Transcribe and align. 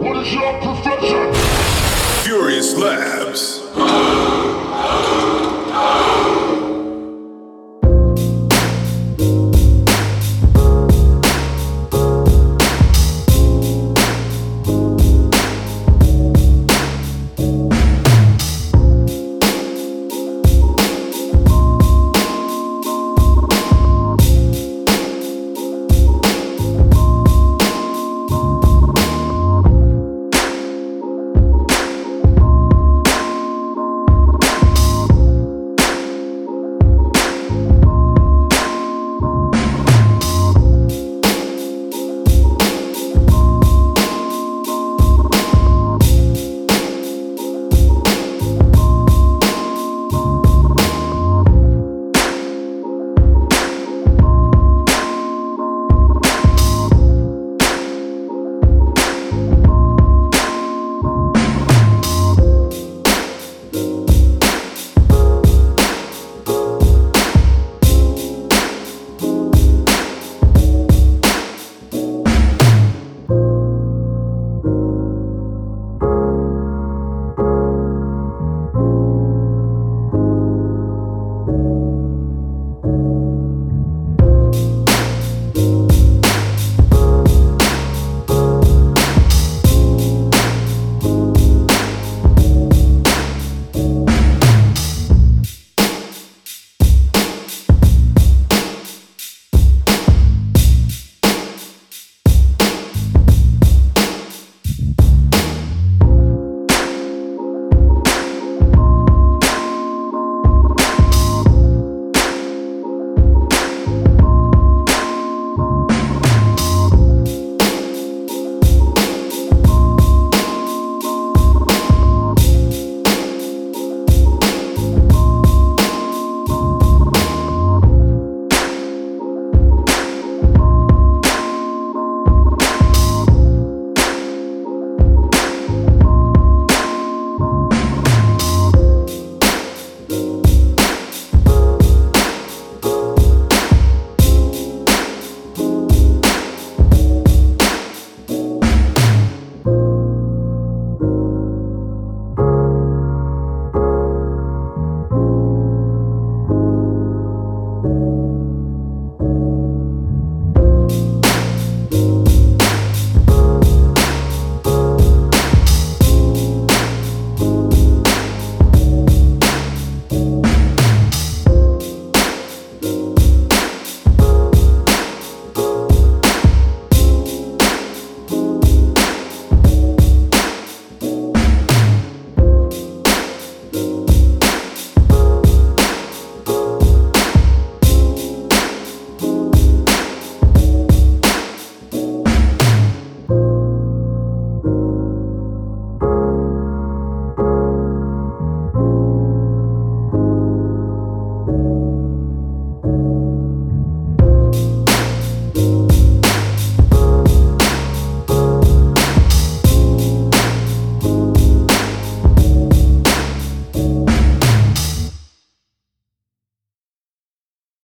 What 0.00 0.16
is 0.26 0.32
your 0.32 0.58
profession? 0.62 1.34
Furious 2.24 2.74
Labs. 2.74 3.60